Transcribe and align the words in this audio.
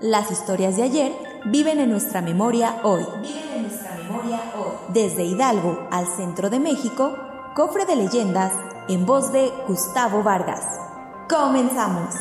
Las 0.00 0.30
historias 0.30 0.78
de 0.78 0.84
ayer 0.84 1.12
viven 1.44 1.78
en 1.78 1.90
nuestra 1.90 2.22
memoria 2.22 2.76
hoy. 2.84 3.04
Viven 3.20 3.50
en 3.54 3.62
nuestra 3.64 3.96
memoria 3.96 4.40
hoy. 4.56 4.72
Desde 4.94 5.24
Hidalgo 5.24 5.88
al 5.90 6.06
centro 6.06 6.48
de 6.48 6.58
México, 6.58 7.18
cofre 7.54 7.84
de 7.84 7.96
leyendas 7.96 8.50
en 8.88 9.04
voz 9.04 9.30
de 9.30 9.52
Gustavo 9.68 10.22
Vargas. 10.22 10.64
Comenzamos. 11.28 12.14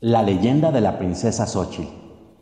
La 0.00 0.24
leyenda 0.24 0.72
de 0.72 0.80
la 0.80 0.98
princesa 0.98 1.46
Xochitl. 1.46 1.88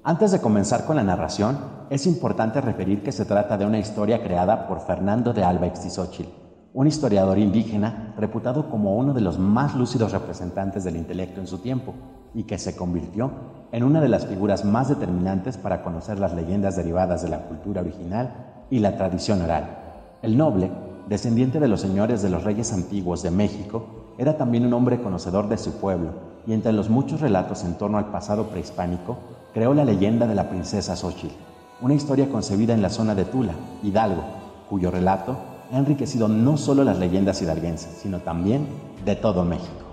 Antes 0.04 0.32
de 0.32 0.40
comenzar 0.40 0.86
con 0.86 0.96
la 0.96 1.02
narración, 1.02 1.58
es 1.90 2.06
importante 2.06 2.62
referir 2.62 3.02
que 3.02 3.12
se 3.12 3.26
trata 3.26 3.58
de 3.58 3.66
una 3.66 3.78
historia 3.78 4.22
creada 4.22 4.68
por 4.68 4.80
Fernando 4.80 5.34
de 5.34 5.44
Alba 5.44 5.66
Ixtizochil, 5.66 6.32
un 6.74 6.88
historiador 6.88 7.38
indígena 7.38 8.12
reputado 8.18 8.68
como 8.68 8.96
uno 8.96 9.14
de 9.14 9.20
los 9.20 9.38
más 9.38 9.76
lúcidos 9.76 10.10
representantes 10.10 10.82
del 10.82 10.96
intelecto 10.96 11.40
en 11.40 11.46
su 11.46 11.58
tiempo 11.58 11.94
y 12.34 12.42
que 12.42 12.58
se 12.58 12.74
convirtió 12.74 13.30
en 13.70 13.84
una 13.84 14.00
de 14.00 14.08
las 14.08 14.26
figuras 14.26 14.64
más 14.64 14.88
determinantes 14.88 15.56
para 15.56 15.84
conocer 15.84 16.18
las 16.18 16.34
leyendas 16.34 16.74
derivadas 16.74 17.22
de 17.22 17.28
la 17.28 17.42
cultura 17.42 17.80
original 17.80 18.66
y 18.70 18.80
la 18.80 18.96
tradición 18.96 19.40
oral. 19.40 19.78
El 20.20 20.36
noble, 20.36 20.68
descendiente 21.08 21.60
de 21.60 21.68
los 21.68 21.80
señores 21.80 22.22
de 22.22 22.30
los 22.30 22.42
reyes 22.42 22.72
antiguos 22.72 23.22
de 23.22 23.30
México, 23.30 24.14
era 24.18 24.36
también 24.36 24.66
un 24.66 24.74
hombre 24.74 25.00
conocedor 25.00 25.48
de 25.48 25.58
su 25.58 25.74
pueblo 25.74 26.10
y 26.44 26.54
entre 26.54 26.72
los 26.72 26.90
muchos 26.90 27.20
relatos 27.20 27.62
en 27.62 27.74
torno 27.74 27.98
al 27.98 28.06
pasado 28.06 28.48
prehispánico, 28.48 29.16
creó 29.52 29.74
la 29.74 29.84
leyenda 29.84 30.26
de 30.26 30.34
la 30.34 30.48
princesa 30.48 30.96
Xochitl, 30.96 31.36
una 31.80 31.94
historia 31.94 32.28
concebida 32.28 32.74
en 32.74 32.82
la 32.82 32.90
zona 32.90 33.14
de 33.14 33.26
Tula, 33.26 33.52
Hidalgo, 33.84 34.24
cuyo 34.68 34.90
relato 34.90 35.53
ha 35.74 35.78
enriquecido 35.78 36.28
no 36.28 36.56
solo 36.56 36.84
las 36.84 36.98
leyendas 36.98 37.42
hidalguenses, 37.42 37.98
sino 38.00 38.20
también 38.20 38.66
de 39.04 39.16
todo 39.16 39.44
México. 39.44 39.84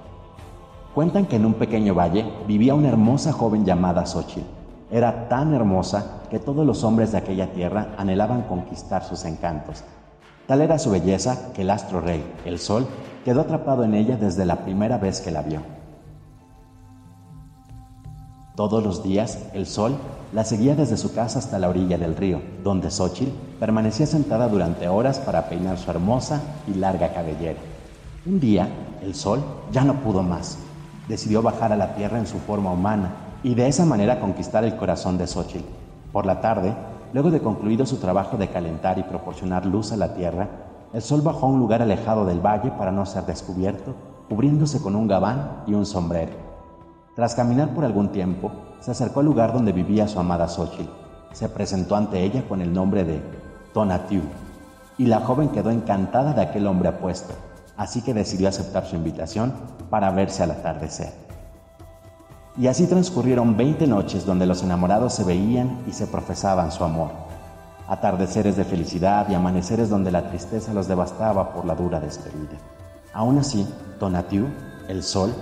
Cuentan 0.94 1.26
que 1.26 1.38
en 1.38 1.46
un 1.46 1.56
pequeño 1.56 1.96
valle 1.96 2.26
vivía 2.48 2.76
una 2.76 2.90
hermosa 2.90 3.32
joven 3.32 3.66
llamada 3.66 4.06
Xochitl. 4.06 4.46
Era 4.92 5.28
tan 5.28 5.54
hermosa 5.54 6.22
que 6.30 6.38
todos 6.38 6.66
los 6.66 6.84
hombres 6.84 7.12
de 7.12 7.18
aquella 7.18 7.52
tierra 7.54 7.96
anhelaban 7.98 8.44
conquistar 8.44 9.04
sus 9.04 9.26
encantos. 9.26 9.84
Tal 10.48 10.62
era 10.62 10.78
su 10.78 10.92
belleza 10.92 11.52
que 11.54 11.64
el 11.64 11.70
astro 11.70 12.02
rey, 12.02 12.24
el 12.46 12.59
sol, 12.59 12.86
quedó 13.26 13.42
atrapado 13.42 13.84
en 13.84 13.96
ella 13.96 14.18
desde 14.18 14.46
la 14.46 14.58
primera 14.58 14.98
vez 14.98 15.22
que 15.22 15.32
la 15.32 15.42
vio. 15.42 15.62
Todos 18.56 18.84
los 18.84 19.02
días, 19.02 19.40
el 19.54 19.66
sol 19.66 19.96
la 20.34 20.44
seguía 20.44 20.76
desde 20.76 20.98
su 20.98 21.14
casa 21.14 21.40
hasta 21.40 21.58
la 21.58 21.70
orilla 21.70 21.98
del 21.98 22.18
río, 22.18 22.42
donde 22.64 22.92
Xochitl 22.92 23.32
permanecía 23.62 24.06
sentada 24.06 24.50
durante 24.50 24.90
horas 24.90 25.20
para 25.20 25.48
peinar 25.48 25.78
su 25.78 25.90
hermosa 25.90 26.42
y 26.68 26.74
larga 26.74 27.14
cabellera. 27.14 27.60
Un 28.26 28.42
día, 28.42 28.68
el 29.02 29.16
sol 29.16 29.40
ya 29.72 29.86
no 29.86 30.02
pudo 30.02 30.22
más. 30.22 30.58
Decidió 31.08 31.42
bajar 31.42 31.72
a 31.72 31.78
la 31.78 31.96
tierra 31.96 32.20
en 32.20 32.28
su 32.28 32.40
forma 32.40 32.72
humana 32.72 33.14
y 33.42 33.56
de 33.56 33.68
esa 33.68 33.86
manera 33.86 34.20
conquistar 34.20 34.66
el 34.66 34.75
corazón 34.75 35.18
de 35.18 35.28
Xochitl. 35.28 35.66
Por 36.12 36.25
la 36.25 36.42
tarde, 36.42 36.74
luego 37.14 37.31
de 37.31 37.40
concluido 37.40 37.86
su 37.86 37.98
trabajo 37.98 38.36
de 38.36 38.50
calentar 38.50 39.00
y 39.00 39.04
proporcionar 39.04 39.66
luz 39.66 39.94
a 39.94 39.98
la 39.98 40.14
tierra, 40.14 40.50
el 40.94 41.02
sol 41.02 41.22
bajó 41.22 41.46
a 41.46 41.50
un 41.50 41.59
lugar 41.59 41.81
alejado 41.81 42.25
del 42.25 42.46
valle 42.46 42.72
para 42.72 42.92
no 42.92 43.06
ser 43.06 43.25
descubierto, 43.25 43.96
cubriéndose 44.28 44.81
con 44.81 44.98
un 44.98 45.08
gabán 45.08 45.64
y 45.68 45.74
un 45.74 45.86
sombrero. 45.86 46.50
Tras 47.16 47.36
caminar 47.36 47.74
por 47.74 47.84
algún 47.84 48.10
tiempo, 48.10 48.52
se 48.80 48.92
acercó 48.92 49.20
al 49.20 49.26
lugar 49.26 49.52
donde 49.52 49.74
vivía 49.74 50.08
su 50.08 50.20
amada 50.20 50.48
Xochitl. 50.48 50.90
Se 51.34 51.50
presentó 51.50 51.96
ante 51.96 52.24
ella 52.24 52.44
con 52.48 52.62
el 52.62 52.74
nombre 52.74 53.04
de 53.04 53.22
Tonatiu, 53.74 54.22
y 54.98 55.06
la 55.06 55.20
joven 55.20 55.50
quedó 55.50 55.72
encantada 55.72 56.34
de 56.34 56.42
aquel 56.42 56.68
hombre 56.68 56.90
apuesto, 56.90 57.34
así 57.76 58.02
que 58.02 58.14
decidió 58.14 58.48
aceptar 58.48 58.86
su 58.86 58.96
invitación 58.96 59.54
para 59.90 60.12
verse 60.12 60.44
al 60.44 60.52
atardecer. 60.52 61.12
Y 62.58 62.68
así 62.68 62.86
transcurrieron 62.86 63.58
20 63.58 63.88
noches 63.88 64.26
donde 64.26 64.46
los 64.46 64.64
enamorados 64.64 65.14
se 65.14 65.24
veían 65.24 65.80
y 65.88 65.94
se 65.94 66.08
profesaban 66.08 66.72
su 66.72 66.84
amor. 66.84 67.12
Atardeceres 67.88 68.56
de 68.56 68.64
felicidad 68.66 69.28
y 69.30 69.34
amaneceres 69.34 69.90
donde 69.90 70.12
la 70.12 70.30
tristeza 70.30 70.74
los 70.74 70.88
devastaba 70.88 71.54
por 71.54 71.66
la 71.66 71.76
dura 71.76 72.00
despedida. 72.00 72.58
Aún 73.14 73.38
así, 73.38 73.68
Tonatiu, 74.00 74.48
el 74.88 75.04
sol, 75.04 75.34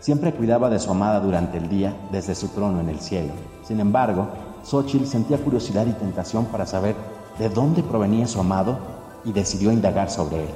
Siempre 0.00 0.32
cuidaba 0.32 0.70
de 0.70 0.78
su 0.78 0.90
amada 0.90 1.20
durante 1.20 1.58
el 1.58 1.68
día 1.68 1.96
desde 2.12 2.34
su 2.34 2.48
trono 2.48 2.80
en 2.80 2.88
el 2.88 3.00
cielo. 3.00 3.32
Sin 3.62 3.80
embargo, 3.80 4.28
Xochitl 4.62 5.06
sentía 5.06 5.38
curiosidad 5.38 5.86
y 5.86 5.92
tentación 5.92 6.46
para 6.46 6.66
saber 6.66 6.94
de 7.38 7.48
dónde 7.48 7.82
provenía 7.82 8.26
su 8.26 8.40
amado 8.40 8.78
y 9.24 9.32
decidió 9.32 9.72
indagar 9.72 10.10
sobre 10.10 10.44
él. 10.44 10.50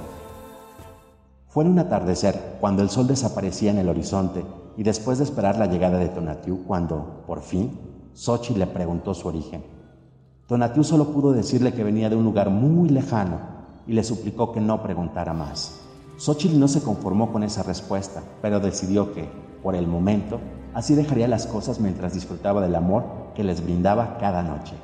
Fue 1.49 1.65
en 1.65 1.71
un 1.71 1.79
atardecer 1.81 2.59
cuando 2.61 2.83
el 2.83 2.91
sol 2.91 3.09
desaparecía 3.09 3.71
en 3.73 3.79
el 3.79 3.89
horizonte 3.89 4.45
y 4.77 4.83
después 4.83 5.19
de 5.19 5.25
esperar 5.25 5.59
la 5.59 5.67
llegada 5.67 5.99
de 5.99 6.09
Tonatiu 6.09 6.65
cuando, 6.65 7.25
por 7.27 7.43
fin, 7.43 7.79
Xochitl 8.15 8.61
le 8.61 8.67
preguntó 8.67 9.15
su 9.15 9.27
origen. 9.27 9.65
Tonatiu 10.47 10.85
solo 10.85 11.07
pudo 11.07 11.33
decirle 11.33 11.73
que 11.73 11.85
venía 11.85 12.09
de 12.09 12.17
un 12.17 12.25
lugar 12.25 12.51
muy 12.51 12.89
lejano 12.89 13.39
y 13.87 13.93
le 13.93 14.05
suplicó 14.05 14.53
que 14.53 14.61
no 14.61 14.83
preguntara 14.83 15.33
más. 15.33 15.80
Xochitl 16.21 16.61
no 16.61 16.69
se 16.69 16.83
conformó 16.83 17.33
con 17.33 17.43
esa 17.45 17.63
respuesta, 17.63 18.23
pero 18.43 18.61
decidió 18.61 19.15
que, 19.15 19.27
por 19.63 19.75
el 19.75 19.87
momento, 19.87 20.39
así 20.75 20.95
dejaría 20.95 21.27
las 21.27 21.47
cosas 21.47 21.81
mientras 21.81 22.13
disfrutaba 22.13 22.61
del 22.61 22.75
amor 22.75 23.05
que 23.35 23.43
les 23.43 23.65
brindaba 23.65 24.19
cada 24.19 24.43
noche. 24.43 24.75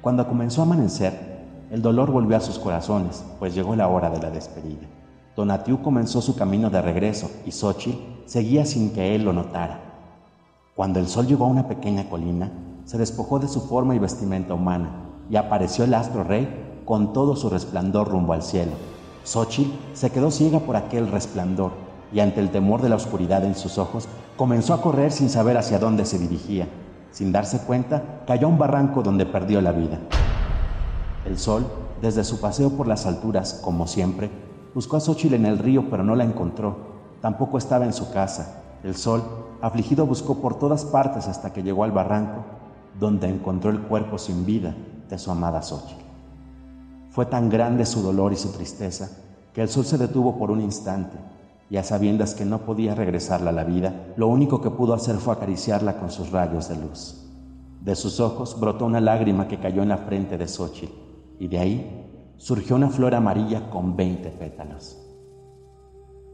Cuando 0.00 0.26
comenzó 0.26 0.60
a 0.60 0.64
amanecer, 0.64 1.46
el 1.70 1.82
dolor 1.82 2.10
volvió 2.10 2.36
a 2.36 2.40
sus 2.40 2.58
corazones, 2.58 3.24
pues 3.38 3.54
llegó 3.54 3.76
la 3.76 3.86
hora 3.86 4.10
de 4.10 4.18
la 4.18 4.32
despedida. 4.32 4.88
Donatiu 5.36 5.82
comenzó 5.82 6.20
su 6.20 6.34
camino 6.34 6.68
de 6.68 6.82
regreso 6.82 7.30
y 7.46 7.52
Xochitl 7.52 8.26
seguía 8.26 8.66
sin 8.66 8.90
que 8.90 9.14
él 9.14 9.22
lo 9.22 9.32
notara. 9.32 9.78
Cuando 10.74 10.98
el 10.98 11.06
sol 11.06 11.28
llegó 11.28 11.44
a 11.44 11.48
una 11.48 11.68
pequeña 11.68 12.10
colina, 12.10 12.50
se 12.86 12.98
despojó 12.98 13.38
de 13.38 13.46
su 13.46 13.60
forma 13.60 13.94
y 13.94 14.00
vestimenta 14.00 14.54
humana 14.54 14.90
y 15.30 15.36
apareció 15.36 15.84
el 15.84 15.94
astro 15.94 16.24
rey 16.24 16.82
con 16.84 17.12
todo 17.12 17.36
su 17.36 17.48
resplandor 17.48 18.08
rumbo 18.08 18.32
al 18.32 18.42
cielo 18.42 18.72
Xochitl 19.24 19.70
se 19.94 20.10
quedó 20.10 20.30
ciega 20.30 20.60
por 20.60 20.76
aquel 20.76 21.10
resplandor 21.10 21.72
y 22.12 22.20
ante 22.20 22.40
el 22.40 22.50
temor 22.50 22.82
de 22.82 22.88
la 22.88 22.96
oscuridad 22.96 23.44
en 23.44 23.54
sus 23.54 23.78
ojos, 23.78 24.08
comenzó 24.36 24.74
a 24.74 24.82
correr 24.82 25.12
sin 25.12 25.30
saber 25.30 25.56
hacia 25.56 25.78
dónde 25.78 26.04
se 26.04 26.18
dirigía. 26.18 26.68
Sin 27.12 27.32
darse 27.32 27.60
cuenta, 27.60 28.22
cayó 28.26 28.46
a 28.46 28.50
un 28.50 28.58
barranco 28.58 29.02
donde 29.02 29.26
perdió 29.26 29.60
la 29.60 29.72
vida. 29.72 29.98
El 31.24 31.38
sol, 31.38 31.66
desde 32.00 32.24
su 32.24 32.40
paseo 32.40 32.70
por 32.70 32.86
las 32.86 33.06
alturas, 33.06 33.60
como 33.62 33.86
siempre, 33.86 34.30
buscó 34.74 34.96
a 34.96 35.00
Xochitl 35.00 35.34
en 35.34 35.46
el 35.46 35.58
río, 35.58 35.90
pero 35.90 36.02
no 36.02 36.16
la 36.16 36.24
encontró. 36.24 36.90
Tampoco 37.20 37.58
estaba 37.58 37.84
en 37.84 37.92
su 37.92 38.10
casa. 38.10 38.62
El 38.82 38.96
sol, 38.96 39.22
afligido, 39.60 40.06
buscó 40.06 40.36
por 40.36 40.58
todas 40.58 40.84
partes 40.84 41.28
hasta 41.28 41.52
que 41.52 41.62
llegó 41.62 41.84
al 41.84 41.92
barranco, 41.92 42.44
donde 42.98 43.28
encontró 43.28 43.70
el 43.70 43.80
cuerpo 43.80 44.18
sin 44.18 44.46
vida 44.46 44.74
de 45.08 45.18
su 45.18 45.30
amada 45.30 45.62
Xochitl. 45.62 46.09
Fue 47.10 47.26
tan 47.26 47.50
grande 47.50 47.86
su 47.86 48.02
dolor 48.02 48.32
y 48.32 48.36
su 48.36 48.52
tristeza 48.52 49.10
que 49.52 49.62
el 49.62 49.68
sol 49.68 49.84
se 49.84 49.98
detuvo 49.98 50.38
por 50.38 50.50
un 50.50 50.60
instante 50.60 51.16
y 51.68 51.76
a 51.76 51.84
sabiendas 51.84 52.34
que 52.34 52.44
no 52.44 52.60
podía 52.60 52.94
regresarla 52.94 53.50
a 53.50 53.52
la 53.52 53.64
vida, 53.64 54.12
lo 54.16 54.28
único 54.28 54.60
que 54.60 54.70
pudo 54.70 54.94
hacer 54.94 55.16
fue 55.16 55.34
acariciarla 55.34 55.98
con 55.98 56.10
sus 56.10 56.30
rayos 56.30 56.68
de 56.68 56.76
luz. 56.76 57.26
De 57.80 57.96
sus 57.96 58.20
ojos 58.20 58.58
brotó 58.58 58.86
una 58.86 59.00
lágrima 59.00 59.48
que 59.48 59.58
cayó 59.58 59.82
en 59.82 59.88
la 59.88 59.98
frente 59.98 60.36
de 60.38 60.46
Xochitl 60.46 60.92
y 61.38 61.48
de 61.48 61.58
ahí 61.58 62.06
surgió 62.36 62.76
una 62.76 62.90
flor 62.90 63.14
amarilla 63.14 63.70
con 63.70 63.96
veinte 63.96 64.30
pétalos. 64.30 64.98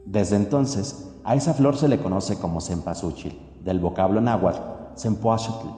Desde 0.05 0.37
entonces, 0.37 1.11
a 1.25 1.35
esa 1.35 1.55
flor 1.55 1.77
se 1.77 1.89
le 1.89 1.99
conoce 1.99 2.39
como 2.39 2.61
cempasúchil, 2.61 3.39
del 3.65 3.81
vocablo 3.81 4.21
náhuatl, 4.21 4.61
sempoachutl, 4.95 5.69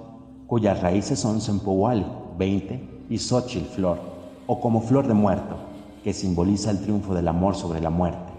cuyas 0.47 0.81
raíces 0.83 1.19
son 1.19 1.41
sempohuali, 1.41 2.07
veinte, 2.37 3.05
y 3.09 3.19
xochitl, 3.19 3.67
flor, 3.75 4.18
o 4.49 4.61
como 4.61 4.81
flor 4.81 5.07
de 5.07 5.15
muerto, 5.15 5.57
que 6.03 6.13
simboliza 6.13 6.73
el 6.73 6.81
triunfo 6.81 7.15
del 7.15 7.29
amor 7.29 7.55
sobre 7.55 7.81
la 7.81 7.91
muerte, 7.91 8.33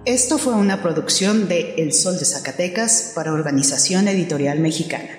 Esto 0.06 0.38
fue 0.38 0.54
una 0.54 0.84
producción 0.84 1.48
de 1.48 1.74
El 1.80 1.92
Sol 1.92 2.20
de 2.20 2.26
Zacatecas 2.26 3.14
para 3.16 3.34
Organización 3.34 4.08
Editorial 4.08 4.60
Mexicana. 4.60 5.19